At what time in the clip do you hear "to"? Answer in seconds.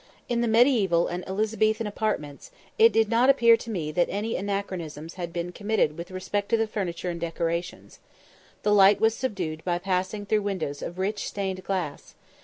3.57-3.69, 6.49-6.57